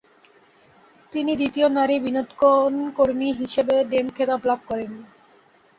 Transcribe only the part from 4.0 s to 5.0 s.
খেতাব লাভ করেন।